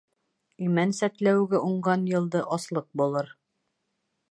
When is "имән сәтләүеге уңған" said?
0.67-2.07